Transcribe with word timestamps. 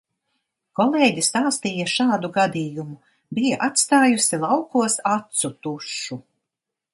Kolēģe 0.77 1.23
stāstīja 1.27 1.85
šādu 1.95 2.31
gadījumu: 2.37 2.97
bija 3.39 3.59
atstājusi 3.67 4.41
laukos 4.47 4.97
acu 5.13 5.53
tušu. 5.67 6.19